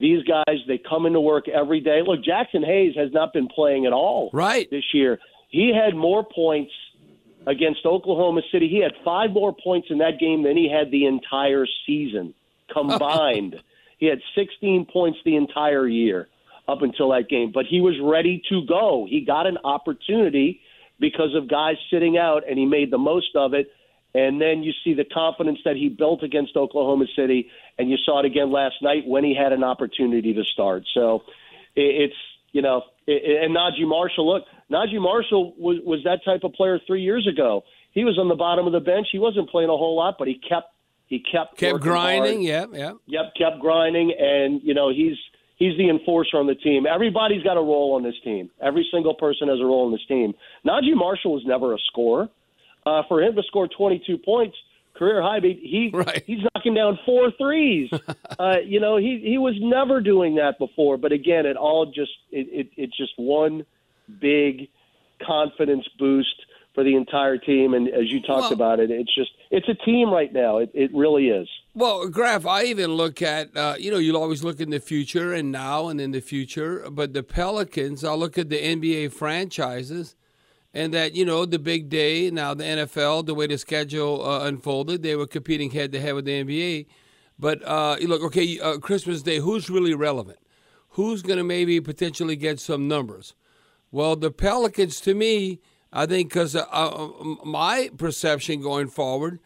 these 0.00 0.24
guys. 0.24 0.58
They 0.66 0.78
come 0.78 1.06
into 1.06 1.20
work 1.20 1.48
every 1.48 1.80
day. 1.80 2.00
Look, 2.04 2.20
Jaxson 2.24 2.64
Hayes 2.64 2.94
has 2.96 3.12
not 3.12 3.32
been 3.32 3.48
playing 3.48 3.86
at 3.86 3.92
all 3.92 4.30
Right. 4.32 4.68
this 4.70 4.84
year. 4.92 5.20
He 5.48 5.72
had 5.74 5.94
more 5.96 6.24
points 6.24 6.72
against 7.46 7.86
Oklahoma 7.86 8.42
City. 8.52 8.68
He 8.68 8.78
had 8.78 8.92
five 9.04 9.30
more 9.30 9.54
points 9.54 9.88
in 9.90 9.98
that 9.98 10.18
game 10.18 10.42
than 10.42 10.56
he 10.56 10.68
had 10.70 10.90
the 10.90 11.06
entire 11.06 11.66
season 11.86 12.34
combined. 12.72 13.60
he 13.98 14.06
had 14.06 14.20
16 14.34 14.86
points 14.92 15.18
the 15.24 15.36
entire 15.36 15.86
year 15.86 16.28
up 16.68 16.82
until 16.82 17.10
that 17.10 17.28
game, 17.28 17.50
but 17.52 17.66
he 17.66 17.80
was 17.80 17.94
ready 18.02 18.42
to 18.48 18.64
go. 18.66 19.06
He 19.08 19.22
got 19.22 19.46
an 19.46 19.58
opportunity 19.64 20.60
because 21.00 21.34
of 21.34 21.48
guys 21.48 21.76
sitting 21.90 22.18
out, 22.18 22.42
and 22.48 22.58
he 22.58 22.66
made 22.66 22.90
the 22.92 22.98
most 22.98 23.34
of 23.34 23.54
it. 23.54 23.70
And 24.12 24.40
then 24.40 24.62
you 24.64 24.72
see 24.84 24.92
the 24.94 25.04
confidence 25.04 25.60
that 25.64 25.76
he 25.76 25.88
built 25.88 26.22
against 26.24 26.56
Oklahoma 26.56 27.06
City, 27.16 27.48
and 27.78 27.88
you 27.88 27.96
saw 28.04 28.18
it 28.20 28.26
again 28.26 28.50
last 28.50 28.74
night 28.82 29.04
when 29.06 29.22
he 29.24 29.34
had 29.36 29.52
an 29.52 29.62
opportunity 29.62 30.34
to 30.34 30.42
start. 30.52 30.82
So 30.94 31.22
it's 31.76 32.14
you 32.52 32.62
know, 32.62 32.82
and 33.06 33.54
Naji 33.56 33.86
Marshall. 33.86 34.28
Look, 34.32 34.44
Naji 34.70 35.00
Marshall 35.00 35.54
was 35.56 35.78
was 35.84 36.00
that 36.04 36.24
type 36.24 36.42
of 36.42 36.52
player 36.54 36.80
three 36.86 37.02
years 37.02 37.28
ago. 37.28 37.62
He 37.92 38.04
was 38.04 38.18
on 38.18 38.28
the 38.28 38.34
bottom 38.34 38.66
of 38.66 38.72
the 38.72 38.80
bench. 38.80 39.06
He 39.12 39.18
wasn't 39.20 39.48
playing 39.48 39.68
a 39.70 39.76
whole 39.76 39.96
lot, 39.96 40.16
but 40.18 40.26
he 40.26 40.34
kept 40.34 40.74
he 41.06 41.20
kept 41.20 41.56
Kept 41.58 41.80
grinding. 41.80 42.46
hard. 42.48 42.70
Yeah, 42.72 42.78
yeah. 42.78 42.92
Yep, 43.06 43.34
kept 43.38 43.60
grinding, 43.60 44.12
and 44.18 44.60
you 44.64 44.74
know 44.74 44.90
he's 44.90 45.16
he's 45.60 45.76
the 45.78 45.88
enforcer 45.88 46.36
on 46.38 46.48
the 46.48 46.56
team. 46.56 46.84
Everybody's 46.86 47.44
got 47.44 47.56
a 47.56 47.60
role 47.62 47.94
on 47.94 48.02
this 48.02 48.16
team. 48.24 48.50
Every 48.60 48.88
single 48.92 49.14
person 49.14 49.46
has 49.48 49.60
a 49.60 49.64
role 49.64 49.86
on 49.86 49.92
this 49.92 50.04
team. 50.08 50.34
Naji 50.66 50.94
Marshall 50.96 51.32
was 51.34 51.44
never 51.46 51.72
a 51.74 51.78
scorer. 51.86 52.28
Uh, 52.84 53.02
for 53.08 53.22
him 53.22 53.36
to 53.36 53.42
score 53.44 53.68
22 53.68 54.18
points, 54.18 54.56
career 54.94 55.22
high, 55.22 55.38
he 55.40 55.52
he- 55.62 55.90
Right. 55.92 56.24
he's 56.26 56.40
knocking 56.54 56.74
down 56.74 56.98
four 57.06 57.30
threes. 57.30 57.90
uh, 58.38 58.56
you 58.64 58.80
know 58.80 58.96
he 58.96 59.20
he 59.22 59.38
was 59.38 59.54
never 59.60 60.00
doing 60.00 60.34
that 60.36 60.58
before. 60.58 60.96
But 60.96 61.12
again, 61.12 61.46
it 61.46 61.56
all 61.56 61.86
just 61.86 62.12
it, 62.32 62.48
it 62.50 62.70
it's 62.76 62.96
just 62.96 63.12
one 63.16 63.64
big 64.20 64.68
confidence 65.26 65.86
boost 65.98 66.34
for 66.74 66.82
the 66.84 66.96
entire 66.96 67.36
team. 67.36 67.74
And 67.74 67.88
as 67.88 68.10
you 68.10 68.20
talked 68.22 68.44
Well- 68.44 68.52
about 68.54 68.80
it, 68.80 68.90
it's 68.90 69.14
just 69.14 69.30
it's 69.50 69.68
a 69.68 69.74
team 69.74 70.10
right 70.10 70.32
now. 70.32 70.58
It 70.58 70.70
it 70.74 70.90
really 70.94 71.28
is. 71.28 71.48
Well, 71.72 72.08
Graf, 72.08 72.46
I 72.46 72.64
even 72.64 72.94
look 72.94 73.22
at, 73.22 73.56
uh, 73.56 73.76
you 73.78 73.92
know, 73.92 73.98
you'll 73.98 74.16
always 74.16 74.42
look 74.42 74.58
in 74.58 74.70
the 74.70 74.80
future 74.80 75.32
and 75.32 75.52
now 75.52 75.86
and 75.86 76.00
in 76.00 76.10
the 76.10 76.20
future. 76.20 76.84
But 76.90 77.12
the 77.12 77.22
Pelicans, 77.22 78.02
I 78.02 78.14
look 78.14 78.36
at 78.36 78.48
the 78.48 78.60
NBA 78.60 79.12
franchises 79.12 80.16
and 80.74 80.92
that, 80.94 81.14
you 81.14 81.24
know, 81.24 81.46
the 81.46 81.60
big 81.60 81.88
day, 81.88 82.28
now 82.28 82.54
the 82.54 82.64
NFL, 82.64 83.26
the 83.26 83.34
way 83.34 83.46
the 83.46 83.56
schedule 83.56 84.24
uh, 84.24 84.46
unfolded, 84.46 85.04
they 85.04 85.14
were 85.14 85.28
competing 85.28 85.70
head 85.70 85.92
to 85.92 86.00
head 86.00 86.14
with 86.14 86.24
the 86.24 86.42
NBA. 86.42 86.86
But 87.38 87.62
uh, 87.64 87.96
you 88.00 88.08
look, 88.08 88.22
okay, 88.22 88.58
uh, 88.58 88.78
Christmas 88.78 89.22
Day, 89.22 89.38
who's 89.38 89.70
really 89.70 89.94
relevant? 89.94 90.40
Who's 90.90 91.22
going 91.22 91.38
to 91.38 91.44
maybe 91.44 91.80
potentially 91.80 92.34
get 92.34 92.58
some 92.58 92.88
numbers? 92.88 93.34
Well, 93.92 94.16
the 94.16 94.32
Pelicans, 94.32 95.00
to 95.02 95.14
me, 95.14 95.60
I 95.92 96.06
think, 96.06 96.30
because 96.30 96.56
uh, 96.56 96.66
uh, 96.72 97.10
my 97.44 97.90
perception 97.96 98.60
going 98.60 98.88
forward, 98.88 99.38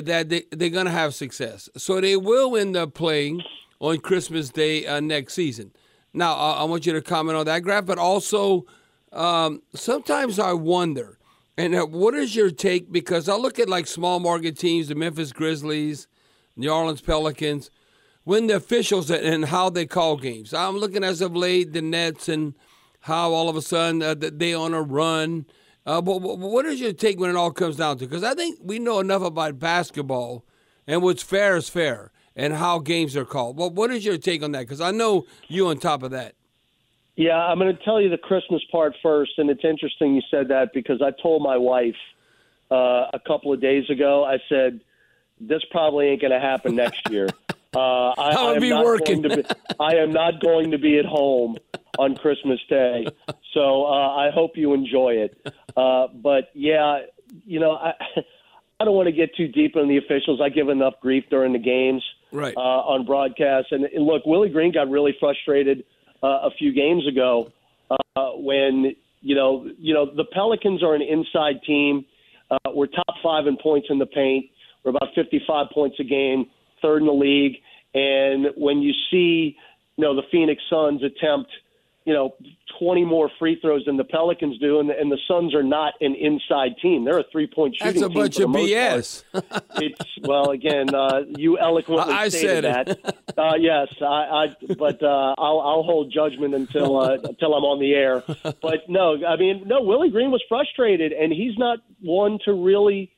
that 0.00 0.28
they, 0.28 0.44
they're 0.50 0.70
going 0.70 0.86
to 0.86 0.92
have 0.92 1.14
success. 1.14 1.68
So 1.76 2.00
they 2.00 2.16
will 2.16 2.56
end 2.56 2.76
up 2.76 2.94
playing 2.94 3.42
on 3.80 3.98
Christmas 3.98 4.50
Day 4.50 4.86
uh, 4.86 5.00
next 5.00 5.34
season. 5.34 5.72
Now, 6.14 6.34
I, 6.34 6.52
I 6.52 6.64
want 6.64 6.86
you 6.86 6.92
to 6.92 7.02
comment 7.02 7.36
on 7.36 7.46
that, 7.46 7.62
Graf, 7.62 7.86
but 7.86 7.98
also 7.98 8.66
um, 9.12 9.62
sometimes 9.74 10.38
I 10.38 10.52
wonder, 10.52 11.18
and 11.56 11.74
uh, 11.74 11.84
what 11.86 12.14
is 12.14 12.34
your 12.34 12.50
take? 12.50 12.90
Because 12.90 13.28
I 13.28 13.36
look 13.36 13.58
at 13.58 13.68
like 13.68 13.86
small 13.86 14.20
market 14.20 14.58
teams, 14.58 14.88
the 14.88 14.94
Memphis 14.94 15.32
Grizzlies, 15.32 16.06
New 16.56 16.70
Orleans 16.70 17.00
Pelicans, 17.00 17.70
when 18.24 18.46
the 18.46 18.56
officials 18.56 19.10
and 19.10 19.46
how 19.46 19.68
they 19.68 19.84
call 19.86 20.16
games. 20.16 20.54
I'm 20.54 20.76
looking 20.76 21.04
as 21.04 21.20
of 21.20 21.36
late 21.36 21.72
the 21.72 21.82
Nets 21.82 22.28
and 22.28 22.54
how 23.00 23.32
all 23.32 23.48
of 23.48 23.56
a 23.56 23.62
sudden 23.62 24.02
uh, 24.02 24.14
they 24.16 24.54
on 24.54 24.74
a 24.74 24.82
run. 24.82 25.46
Uh, 25.84 26.00
but, 26.00 26.20
but 26.20 26.38
what 26.38 26.64
is 26.64 26.80
your 26.80 26.92
take 26.92 27.18
when 27.18 27.30
it 27.30 27.36
all 27.36 27.50
comes 27.50 27.76
down 27.76 27.98
to? 27.98 28.06
Because 28.06 28.24
I 28.24 28.34
think 28.34 28.58
we 28.62 28.78
know 28.78 29.00
enough 29.00 29.22
about 29.22 29.58
basketball 29.58 30.44
and 30.86 31.02
what's 31.02 31.22
fair 31.22 31.56
is 31.56 31.68
fair 31.68 32.12
and 32.36 32.54
how 32.54 32.78
games 32.78 33.16
are 33.16 33.24
called. 33.24 33.56
Well, 33.56 33.70
what 33.70 33.90
is 33.90 34.04
your 34.04 34.16
take 34.16 34.42
on 34.42 34.52
that? 34.52 34.60
Because 34.60 34.80
I 34.80 34.90
know 34.90 35.26
you 35.48 35.68
on 35.68 35.78
top 35.78 36.02
of 36.02 36.12
that. 36.12 36.34
Yeah, 37.16 37.36
I'm 37.36 37.58
going 37.58 37.76
to 37.76 37.84
tell 37.84 38.00
you 38.00 38.08
the 38.08 38.16
Christmas 38.16 38.62
part 38.70 38.94
first, 39.02 39.32
and 39.36 39.50
it's 39.50 39.64
interesting 39.64 40.14
you 40.14 40.22
said 40.30 40.48
that 40.48 40.72
because 40.72 41.02
I 41.02 41.10
told 41.22 41.42
my 41.42 41.58
wife 41.58 41.96
uh, 42.70 43.10
a 43.12 43.20
couple 43.26 43.52
of 43.52 43.60
days 43.60 43.88
ago. 43.90 44.24
I 44.24 44.38
said 44.48 44.80
this 45.38 45.62
probably 45.70 46.06
ain't 46.06 46.22
going 46.22 46.32
to 46.32 46.40
happen 46.40 46.76
next 46.76 47.08
year. 47.10 47.28
Uh, 47.74 48.10
I, 48.18 48.34
I'll 48.36 48.48
I 48.48 48.52
am 48.56 48.60
be 48.60 48.68
not 48.68 48.84
working. 48.84 49.22
Going 49.22 49.36
to 49.38 49.44
be, 49.44 49.76
I 49.80 49.94
am 49.94 50.10
not 50.10 50.42
going 50.42 50.72
to 50.72 50.78
be 50.78 50.98
at 50.98 51.06
home 51.06 51.56
on 51.98 52.14
Christmas 52.16 52.60
Day, 52.68 53.06
so 53.54 53.86
uh, 53.86 54.14
I 54.14 54.30
hope 54.30 54.58
you 54.58 54.74
enjoy 54.74 55.14
it. 55.14 55.54
Uh, 55.76 56.08
but 56.14 56.50
yeah, 56.54 57.00
you 57.46 57.60
know, 57.60 57.72
I 57.72 57.92
I 58.80 58.84
don't 58.84 58.94
want 58.96 59.06
to 59.06 59.12
get 59.12 59.34
too 59.36 59.48
deep 59.48 59.76
on 59.76 59.88
the 59.88 59.96
officials. 59.96 60.40
I 60.42 60.48
give 60.48 60.68
enough 60.68 60.94
grief 61.00 61.24
during 61.30 61.52
the 61.52 61.58
games 61.60 62.02
Right. 62.32 62.56
uh, 62.56 62.60
on 62.60 63.04
broadcast. 63.06 63.68
And, 63.70 63.84
and 63.84 64.04
look, 64.04 64.24
Willie 64.26 64.48
Green 64.48 64.72
got 64.72 64.88
really 64.90 65.14
frustrated 65.20 65.84
uh, 66.22 66.48
a 66.48 66.50
few 66.58 66.72
games 66.72 67.06
ago 67.06 67.52
uh, 67.90 68.30
when 68.36 68.94
you 69.20 69.34
know 69.36 69.68
you 69.78 69.94
know 69.94 70.06
the 70.06 70.24
Pelicans 70.24 70.82
are 70.82 70.94
an 70.94 71.02
inside 71.02 71.62
team. 71.66 72.04
Uh, 72.50 72.58
we're 72.74 72.86
top 72.86 73.14
five 73.22 73.46
in 73.46 73.56
points 73.56 73.86
in 73.90 73.98
the 73.98 74.06
paint. 74.06 74.46
We're 74.84 74.90
about 74.90 75.08
55 75.14 75.66
points 75.72 75.96
a 76.00 76.04
game, 76.04 76.46
third 76.80 77.02
in 77.02 77.06
the 77.06 77.12
league. 77.12 77.56
And 77.94 78.46
when 78.56 78.78
you 78.82 78.92
see 79.10 79.56
you 79.96 80.04
know 80.04 80.16
the 80.16 80.22
Phoenix 80.32 80.62
Suns 80.70 81.02
attempt 81.04 81.50
you 82.04 82.12
know 82.12 82.34
20 82.78 83.04
more 83.04 83.30
free 83.38 83.58
throws 83.60 83.84
than 83.84 83.96
the 83.96 84.04
Pelicans 84.04 84.58
do, 84.58 84.80
and 84.80 84.88
the, 84.88 84.98
and 84.98 85.10
the 85.10 85.18
Suns 85.28 85.54
are 85.54 85.62
not 85.62 85.94
an 86.00 86.14
inside 86.14 86.76
team. 86.80 87.04
They're 87.04 87.20
a 87.20 87.24
three 87.30 87.46
point 87.46 87.76
shooting 87.76 88.00
That's 88.00 88.06
a 88.06 88.08
team 88.08 88.18
bunch 88.18 88.38
of 88.40 88.50
BS. 88.50 89.24
it's 89.76 90.18
well 90.22 90.50
again 90.50 90.94
uh, 90.94 91.22
you 91.36 91.58
eloquently 91.58 92.12
I 92.12 92.28
stated 92.28 92.64
said 92.64 92.86
that. 92.86 93.18
Uh, 93.38 93.54
yes 93.58 93.88
I, 94.00 94.04
I 94.04 94.74
but 94.76 95.02
uh, 95.02 95.34
I'll, 95.38 95.60
I'll 95.60 95.82
hold 95.82 96.12
judgment 96.12 96.54
until 96.54 96.98
uh, 96.98 97.14
until 97.24 97.54
I'm 97.54 97.64
on 97.64 97.80
the 97.80 97.94
air. 97.94 98.22
But 98.60 98.88
no 98.88 99.24
I 99.26 99.36
mean 99.36 99.64
no 99.66 99.82
Willie 99.82 100.10
Green 100.10 100.30
was 100.30 100.42
frustrated 100.48 101.12
and 101.12 101.32
he's 101.32 101.56
not 101.58 101.78
one 102.00 102.38
to 102.44 102.52
really 102.52 103.12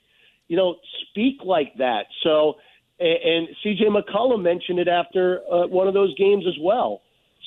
you 0.48 0.56
know 0.56 0.76
speak 1.10 1.38
like 1.44 1.74
that. 1.78 2.06
So 2.22 2.54
and, 2.98 3.18
and 3.24 3.48
CJ 3.64 3.82
McCollum 3.88 4.42
mentioned 4.42 4.78
it 4.78 4.88
after 4.88 5.40
uh, 5.50 5.66
one 5.66 5.88
of 5.88 5.94
those 5.94 6.14
games 6.16 6.44
as 6.46 6.54
well. 6.60 7.02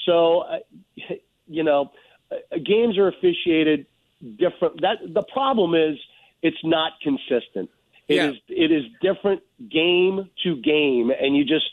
So 0.06 0.40
uh, 0.40 0.60
you 1.48 1.64
know 1.64 1.92
uh, 2.32 2.36
games 2.66 2.98
are 2.98 3.08
officiated 3.08 3.86
different 4.38 4.82
that 4.82 4.98
the 5.14 5.24
problem 5.34 5.74
is 5.76 5.98
it's 6.42 6.58
not 6.64 6.94
consistent 7.02 7.70
It 8.08 8.16
is 8.16 8.36
Yeah. 8.48 8.66
it 8.66 8.72
is 8.72 8.84
different 9.02 9.42
game 9.70 10.30
to 10.44 10.56
game, 10.62 11.12
and 11.12 11.36
you 11.36 11.44
just 11.44 11.70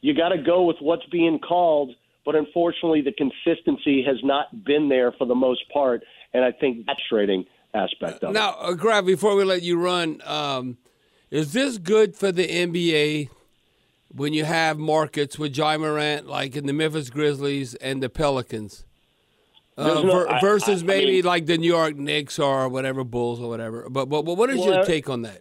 you 0.00 0.14
got 0.14 0.30
to 0.30 0.38
go 0.38 0.62
with 0.64 0.76
what's 0.80 1.06
being 1.06 1.38
called. 1.38 1.90
But 2.26 2.36
unfortunately, 2.36 3.02
the 3.02 3.12
consistency 3.12 4.02
has 4.02 4.16
not 4.22 4.64
been 4.64 4.88
there 4.88 5.12
for 5.12 5.26
the 5.26 5.34
most 5.34 5.62
part, 5.70 6.02
and 6.32 6.42
I 6.42 6.52
think 6.52 6.86
that's 6.86 6.98
frustrating 7.08 7.44
aspect 7.74 8.24
of 8.24 8.30
it. 8.30 8.32
Now, 8.32 8.52
uh, 8.58 8.72
Graf, 8.72 9.04
before 9.04 9.36
we 9.36 9.44
let 9.44 9.62
you 9.62 9.78
run, 9.78 10.20
um, 10.24 10.78
is 11.30 11.52
this 11.52 11.76
good 11.76 12.16
for 12.16 12.32
the 12.32 12.46
NBA 12.46 13.28
when 14.14 14.32
you 14.32 14.44
have 14.44 14.78
markets 14.78 15.38
with 15.38 15.54
Ja 15.56 15.76
Morant, 15.76 16.26
like 16.26 16.56
in 16.56 16.66
the 16.66 16.72
Memphis 16.72 17.10
Grizzlies 17.10 17.74
and 17.76 18.02
the 18.02 18.08
Pelicans, 18.08 18.84
uh, 19.76 19.84
no- 19.94 20.02
ver- 20.02 20.28
I- 20.28 20.40
versus 20.40 20.82
I- 20.82 20.84
I 20.84 20.86
maybe 20.86 21.10
mean- 21.12 21.24
like 21.24 21.46
the 21.46 21.58
New 21.58 21.66
York 21.68 21.96
Knicks 21.96 22.38
or 22.38 22.68
whatever 22.68 23.04
Bulls 23.04 23.40
or 23.40 23.48
whatever? 23.48 23.88
But 23.90 24.06
but, 24.08 24.22
but 24.22 24.36
what 24.36 24.50
is 24.50 24.64
your 24.64 24.84
take 24.84 25.08
on 25.08 25.22
that? 25.22 25.40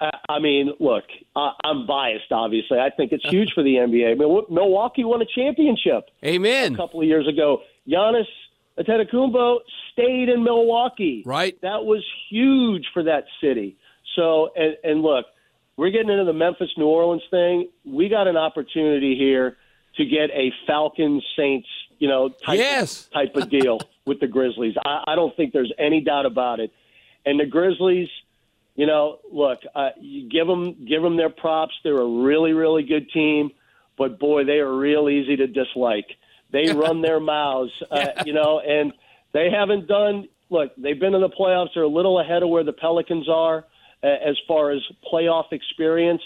I, 0.00 0.10
I 0.28 0.38
mean, 0.40 0.72
look, 0.78 1.04
I, 1.34 1.52
I'm 1.64 1.86
biased. 1.86 2.30
Obviously, 2.30 2.78
I 2.78 2.90
think 2.90 3.12
it's 3.12 3.26
huge 3.28 3.52
for 3.54 3.62
the 3.62 3.76
NBA. 3.76 4.10
I 4.10 4.14
mean, 4.14 4.42
Milwaukee 4.50 5.04
won 5.04 5.22
a 5.22 5.26
championship 5.34 6.10
Amen. 6.24 6.74
a 6.74 6.76
couple 6.76 7.00
of 7.00 7.06
years 7.06 7.26
ago. 7.26 7.62
Giannis 7.88 8.26
Antetokounmpo 8.78 9.58
stayed 9.92 10.28
in 10.28 10.44
Milwaukee. 10.44 11.22
Right. 11.24 11.58
That 11.62 11.84
was 11.84 12.04
huge 12.30 12.84
for 12.92 13.02
that 13.04 13.24
city. 13.40 13.76
So, 14.14 14.50
and, 14.54 14.76
and 14.84 15.02
look, 15.02 15.24
we're 15.76 15.90
getting 15.90 16.10
into 16.10 16.24
the 16.24 16.32
Memphis 16.32 16.68
New 16.76 16.86
Orleans 16.86 17.22
thing. 17.30 17.68
We 17.84 18.08
got 18.08 18.26
an 18.28 18.36
opportunity 18.36 19.16
here 19.18 19.56
to 19.96 20.04
get 20.04 20.30
a 20.30 20.52
Falcons 20.66 21.24
Saints, 21.38 21.68
you 21.98 22.08
know, 22.08 22.28
type 22.28 22.58
Yes. 22.58 23.08
type 23.12 23.34
of 23.36 23.48
deal 23.50 23.78
with 24.04 24.20
the 24.20 24.26
Grizzlies. 24.26 24.74
I, 24.84 25.04
I 25.08 25.14
don't 25.14 25.34
think 25.36 25.52
there's 25.52 25.72
any 25.78 26.00
doubt 26.00 26.26
about 26.26 26.60
it. 26.60 26.72
And 27.24 27.40
the 27.40 27.46
Grizzlies, 27.46 28.08
you 28.74 28.86
know, 28.86 29.18
look, 29.32 29.60
uh, 29.74 29.90
you 30.00 30.28
give 30.28 30.46
them 30.46 30.84
give 30.86 31.02
them 31.02 31.16
their 31.16 31.30
props. 31.30 31.74
They're 31.82 31.98
a 32.00 32.22
really 32.22 32.52
really 32.52 32.82
good 32.82 33.10
team, 33.10 33.50
but 33.98 34.18
boy, 34.18 34.44
they 34.44 34.58
are 34.58 34.72
real 34.76 35.08
easy 35.08 35.36
to 35.36 35.46
dislike. 35.46 36.06
They 36.52 36.72
run 36.72 37.02
their 37.02 37.20
mouths, 37.20 37.72
uh, 37.90 38.22
you 38.24 38.32
know, 38.32 38.60
and 38.60 38.92
they 39.32 39.50
haven't 39.50 39.88
done. 39.88 40.28
Look, 40.50 40.72
they've 40.76 40.98
been 41.00 41.14
in 41.14 41.20
the 41.20 41.28
playoffs. 41.30 41.70
They're 41.74 41.82
a 41.82 41.88
little 41.88 42.20
ahead 42.20 42.42
of 42.42 42.48
where 42.50 42.62
the 42.62 42.72
Pelicans 42.72 43.28
are 43.28 43.64
uh, 44.02 44.06
as 44.06 44.36
far 44.46 44.70
as 44.70 44.80
playoff 45.12 45.50
experience. 45.52 46.22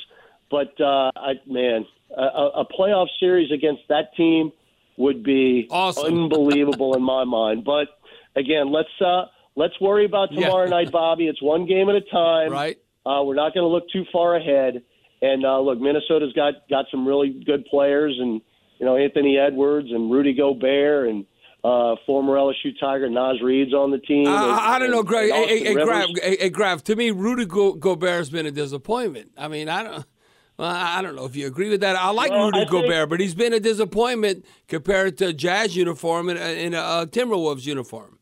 But 0.50 0.78
uh, 0.80 1.10
I, 1.16 1.34
man, 1.46 1.86
a, 2.14 2.22
a 2.22 2.64
playoff 2.66 3.06
series 3.18 3.50
against 3.50 3.82
that 3.88 4.14
team 4.16 4.52
would 5.00 5.22
be 5.24 5.66
Awesome. 5.70 6.04
unbelievable 6.24 6.94
in 6.94 7.02
my 7.02 7.24
mind. 7.24 7.64
But 7.64 7.88
again, 8.36 8.70
let's 8.72 8.88
uh, 9.04 9.24
let's 9.56 9.74
worry 9.80 10.04
about 10.04 10.28
Yeah. 10.32 10.46
tomorrow 10.46 10.68
night, 10.68 10.92
Bobby. 10.92 11.26
It's 11.26 11.42
one 11.42 11.66
game 11.66 11.88
at 11.88 11.96
a 11.96 12.00
time. 12.02 12.52
Right. 12.52 12.76
Uh, 13.04 13.22
we're 13.24 13.34
not 13.34 13.54
going 13.54 13.64
to 13.64 13.68
look 13.68 13.88
too 13.90 14.04
far 14.12 14.36
ahead. 14.36 14.82
And 15.22 15.44
uh, 15.44 15.60
look, 15.60 15.80
Minnesota's 15.80 16.32
got 16.34 16.54
got 16.68 16.86
some 16.90 17.06
really 17.06 17.42
good 17.44 17.64
players, 17.66 18.16
and 18.18 18.40
you 18.78 18.86
know 18.86 18.96
Anthony 18.96 19.36
Edwards 19.38 19.88
and 19.90 20.10
Rudy 20.10 20.32
Gobert 20.34 21.08
and 21.08 21.26
uh, 21.62 21.96
former 22.06 22.34
LSU 22.36 22.72
Tiger 22.80 23.08
Naz 23.10 23.36
Reid's 23.42 23.74
on 23.74 23.90
the 23.90 23.98
team. 23.98 24.26
I, 24.28 24.42
and- 24.44 24.52
I 24.52 24.78
don't 24.78 24.90
know, 24.90 25.02
Greg. 25.02 25.30
Hey, 25.30 25.36
hey, 25.36 25.42
Austin 25.44 25.66
hey, 25.66 25.74
Rivers. 25.74 25.84
Graf, 25.88 26.08
hey, 26.22 26.36
hey, 26.40 26.48
Graf, 26.48 26.84
To 26.84 26.96
me, 26.96 27.10
Rudy 27.10 27.44
Go- 27.44 27.74
Gobert's 27.74 28.30
been 28.30 28.46
a 28.46 28.50
disappointment. 28.50 29.32
I 29.36 29.48
mean, 29.48 29.68
I 29.68 29.82
don't. 29.82 30.04
Well, 30.60 30.68
I 30.70 31.00
don't 31.00 31.16
know 31.16 31.24
if 31.24 31.36
you 31.36 31.46
agree 31.46 31.70
with 31.70 31.80
that. 31.80 31.96
I 31.96 32.10
like 32.10 32.30
Well, 32.32 32.44
Rudy 32.44 32.58
I 32.58 32.60
think- 32.68 32.70
Gobert, 32.82 33.08
but 33.08 33.18
he's 33.18 33.34
been 33.34 33.54
a 33.54 33.60
disappointment 33.60 34.44
compared 34.68 35.16
to 35.18 35.32
Jazz 35.32 35.74
uniform 35.74 36.28
and 36.28 36.38
a, 36.38 36.42
and 36.42 36.74
a 36.74 36.78
uh, 36.80 37.06
Timberwolves 37.06 37.64
uniform. 37.64 38.18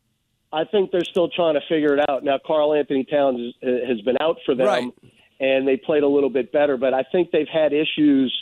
I 0.53 0.63
think 0.63 0.91
they're 0.91 1.03
still 1.03 1.27
trying 1.27 1.55
to 1.55 1.61
figure 1.67 1.93
it 1.97 2.09
out. 2.09 2.23
Now, 2.23 2.39
Karl-Anthony 2.47 3.03
Towns 3.11 3.53
has 3.61 3.99
been 4.05 4.15
out 4.21 4.37
for 4.45 4.55
them, 4.55 4.67
Right. 4.67 4.89
and 5.41 5.67
they 5.67 5.75
played 5.75 6.03
a 6.03 6.07
little 6.07 6.29
bit 6.29 6.53
better. 6.53 6.77
But 6.77 6.93
I 6.93 7.03
think 7.11 7.31
they've 7.31 7.45
had 7.51 7.73
issues 7.73 8.33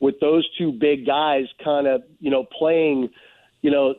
with 0.00 0.20
those 0.20 0.46
two 0.58 0.70
big 0.72 1.06
guys, 1.06 1.46
kind 1.64 1.86
of 1.86 2.02
you 2.20 2.30
know 2.30 2.44
playing, 2.58 3.08
you 3.62 3.70
know, 3.70 3.94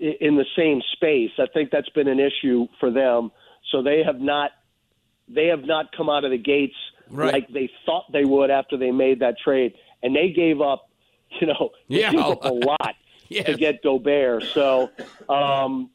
in 0.00 0.36
the 0.36 0.46
same 0.56 0.80
space. 0.94 1.32
I 1.38 1.44
think 1.52 1.70
that's 1.70 1.90
been 1.90 2.08
an 2.08 2.18
issue 2.18 2.66
for 2.80 2.90
them. 2.90 3.30
So 3.70 3.82
they 3.82 4.02
have 4.06 4.20
not 4.20 4.52
they 5.28 5.48
have 5.48 5.64
not 5.64 5.92
come 5.94 6.08
out 6.08 6.24
of 6.24 6.30
the 6.30 6.38
gates 6.38 6.74
Right. 7.12 7.32
like 7.34 7.48
they 7.52 7.70
thought 7.86 8.10
they 8.12 8.24
would 8.24 8.50
after 8.50 8.76
they 8.76 8.90
made 8.90 9.20
that 9.20 9.36
trade, 9.38 9.74
and 10.02 10.16
they 10.16 10.30
gave 10.30 10.60
up, 10.60 10.88
you 11.40 11.46
know, 11.46 11.70
Yeah. 11.88 12.10
gave 12.10 12.20
up 12.20 12.44
a 12.44 12.48
lot 12.52 12.94
Yes. 13.28 13.46
to 13.46 13.54
get 13.54 13.82
Gobert. 13.82 14.44
So. 14.54 14.90
Um, 15.28 15.90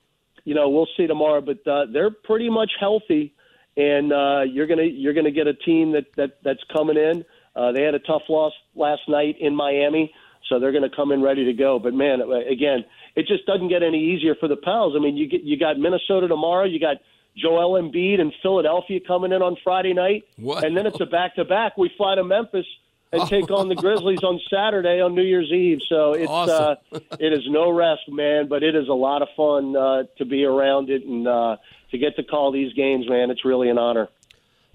you 0.45 0.53
know, 0.53 0.69
we'll 0.69 0.87
see 0.95 1.07
tomorrow. 1.07 1.41
But 1.41 1.67
uh, 1.69 1.87
they're 1.91 2.09
pretty 2.09 2.49
much 2.49 2.71
healthy, 2.79 3.33
and 3.75 4.13
uh, 4.13 4.43
you're 4.49 4.65
gonna 4.65 4.83
you're 4.83 5.13
gonna 5.13 5.29
get 5.29 5.45
a 5.45 5.53
team 5.53 5.91
that, 5.91 6.05
that 6.15 6.37
that's 6.41 6.61
coming 6.71 6.95
in. 6.95 7.25
Uh, 7.53 7.73
they 7.73 7.83
had 7.83 7.93
a 7.95 7.99
tough 7.99 8.21
loss 8.29 8.53
last 8.73 9.01
night 9.09 9.35
in 9.41 9.53
Miami, 9.53 10.13
so 10.47 10.57
they're 10.57 10.71
going 10.71 10.89
to 10.89 10.95
come 10.95 11.11
in 11.11 11.21
ready 11.21 11.43
to 11.43 11.51
go. 11.53 11.79
But 11.79 11.93
man, 11.93 12.21
again, 12.21 12.85
it 13.17 13.27
just 13.27 13.45
doesn't 13.45 13.67
get 13.67 13.83
any 13.83 13.99
easier 13.99 14.35
for 14.35 14.47
the 14.47 14.55
Pels. 14.55 14.93
I 14.95 14.99
mean, 14.99 15.17
you 15.17 15.27
get 15.27 15.41
you 15.43 15.57
got 15.59 15.77
Minnesota 15.77 16.29
tomorrow, 16.29 16.63
you 16.63 16.79
got 16.79 16.95
Joel 17.37 17.81
Embiid 17.81 18.19
and 18.19 18.33
Philadelphia 18.41 18.99
coming 19.05 19.31
in 19.31 19.41
on 19.41 19.55
Friday 19.63 19.93
night, 19.93 20.23
What? 20.37 20.63
and 20.63 20.75
then 20.75 20.85
it's 20.85 20.99
a 20.99 21.05
back 21.05 21.35
to 21.35 21.45
back. 21.45 21.77
We 21.77 21.91
fly 21.97 22.15
to 22.15 22.23
Memphis 22.23 22.65
and 23.13 23.27
take 23.29 23.49
on 23.51 23.69
the 23.69 23.75
Grizzlies 23.75 24.23
on 24.23 24.39
Saturday 24.49 24.99
on 24.99 25.15
New 25.15 25.21
Year's 25.23 25.51
Eve. 25.51 25.79
So 25.87 26.13
it's 26.13 26.29
Awesome. 26.29 26.77
uh, 26.93 26.99
it 27.19 27.31
is 27.33 27.43
no 27.47 27.69
rest, 27.69 28.01
man, 28.09 28.47
but 28.49 28.63
it 28.63 28.75
is 28.75 28.87
a 28.89 28.93
lot 28.93 29.21
of 29.21 29.27
fun 29.37 29.75
uh, 29.77 30.03
to 30.17 30.25
be 30.25 30.43
around 30.43 30.89
it 30.89 31.03
and 31.05 31.27
uh, 31.27 31.57
to 31.91 31.97
get 31.97 32.15
to 32.17 32.23
call 32.23 32.51
these 32.51 32.73
games, 32.73 33.07
man. 33.07 33.29
It's 33.31 33.45
really 33.45 33.69
an 33.69 33.77
honor. 33.77 34.09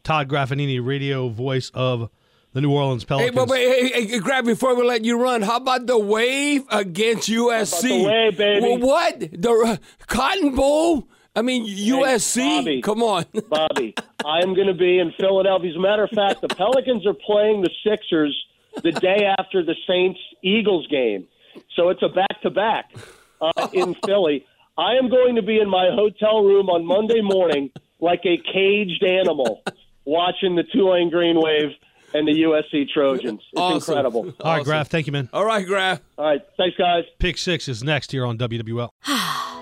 Todd 0.02 0.28
Graffinini, 0.28 0.84
radio 0.84 1.28
voice 1.28 1.70
of 1.74 2.10
the 2.54 2.60
New 2.60 2.70
Orleans 2.72 3.02
Hey, 3.02 3.06
Pelicans. 3.08 3.36
but 3.36 3.48
wait, 3.48 3.68
hey, 3.68 3.88
hey, 3.88 4.06
hey, 4.06 4.18
Graf, 4.18 4.44
before 4.44 4.74
we 4.74 4.84
let 4.84 5.04
you 5.04 5.20
run, 5.20 5.42
how 5.42 5.56
about 5.56 5.86
the 5.86 5.98
wave 5.98 6.64
against 6.70 7.28
USC? 7.28 7.82
the 7.82 8.04
wave, 8.04 8.36
baby? 8.38 8.66
Well, 8.66 8.78
what? 8.78 9.20
The 9.20 9.50
uh, 9.50 9.76
Cotton 10.06 10.54
Bowl? 10.54 11.06
I 11.34 11.42
mean, 11.42 11.66
USC? 11.66 12.58
Bobby. 12.58 12.82
Come 12.82 13.02
on. 13.02 13.24
Bobby, 13.48 13.94
I 14.24 14.40
am 14.42 14.54
going 14.54 14.66
to 14.66 14.74
be 14.74 14.98
in 14.98 15.12
Philadelphia. 15.18 15.70
As 15.70 15.76
a 15.76 15.80
matter 15.80 16.04
of 16.04 16.10
fact, 16.10 16.40
the 16.42 16.48
Pelicans 16.48 17.06
are 17.06 17.14
playing 17.14 17.62
the 17.62 17.70
Sixers 17.86 18.36
the 18.82 18.92
day 18.92 19.32
after 19.38 19.62
the 19.64 19.74
Saints 19.86 20.20
Eagles 20.42 20.86
game. 20.88 21.26
So 21.76 21.88
it's 21.90 22.02
a 22.02 22.08
back 22.08 22.40
to 22.42 22.50
back 22.50 22.90
in 23.72 23.94
Philly. 24.06 24.46
I 24.78 24.94
am 24.94 25.08
going 25.10 25.36
to 25.36 25.42
be 25.42 25.58
in 25.60 25.68
my 25.68 25.90
hotel 25.94 26.42
room 26.42 26.68
on 26.70 26.84
Monday 26.84 27.20
morning 27.22 27.70
like 28.00 28.20
a 28.24 28.36
caged 28.52 29.04
animal 29.04 29.62
watching 30.04 30.56
the 30.56 30.64
Tulane 30.64 31.10
Green 31.10 31.36
Wave 31.40 31.70
and 32.14 32.26
the 32.26 32.32
USC 32.42 32.88
Trojans. 32.92 33.40
It's 33.52 33.60
Awesome. 33.60 33.92
incredible. 33.92 34.34
All 34.40 34.56
right, 34.56 34.64
Graf, 34.64 34.88
thank 34.88 35.06
you, 35.06 35.12
man. 35.12 35.28
All 35.32 35.44
right, 35.44 35.64
Graf. 35.66 36.00
All 36.18 36.24
right. 36.26 36.40
Thanks, 36.56 36.76
guys. 36.76 37.04
Pick 37.18 37.38
six 37.38 37.68
is 37.68 37.82
next 37.82 38.12
here 38.12 38.26
on 38.26 38.36
WWL. 38.38 38.90